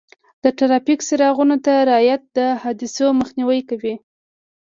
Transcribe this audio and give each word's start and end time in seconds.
د 0.43 0.45
ټرافیک 0.57 0.99
څراغونو 1.07 1.55
ته 1.65 1.73
رعایت 1.89 2.21
د 2.37 2.39
حادثو 2.61 3.05
مخنیوی 3.19 3.61
کوي. 3.69 3.95